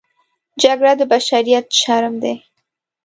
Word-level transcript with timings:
جګړه 0.61 0.93
د 0.97 1.01
بشریت 1.11 1.67
شرم 1.81 2.13
دی 2.23 2.33